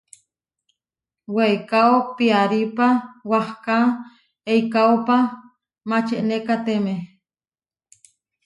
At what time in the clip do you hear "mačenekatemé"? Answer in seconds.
5.89-6.95